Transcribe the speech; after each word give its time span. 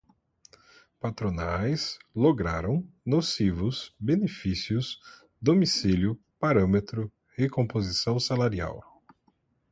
patronais, 0.99 1.99
lograram, 2.15 2.83
nocivos, 3.05 3.93
benefícios, 3.99 4.99
domicílio, 5.39 6.19
parâmetro, 6.39 7.13
recomposição 7.37 8.19
salarial 8.19 8.81